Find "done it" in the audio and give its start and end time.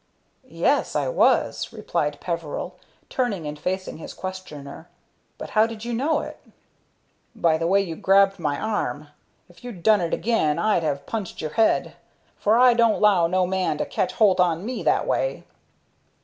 9.83-10.11